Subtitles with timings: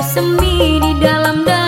[0.00, 1.59] bersemi di dalam dalam